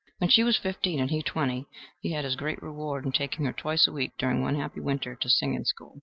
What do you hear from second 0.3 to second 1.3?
she was fifteen and he